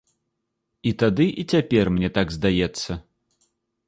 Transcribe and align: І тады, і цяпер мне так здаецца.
І 0.91 0.93
тады, 1.03 1.27
і 1.43 1.45
цяпер 1.57 1.85
мне 1.97 2.09
так 2.17 2.33
здаецца. 2.37 2.91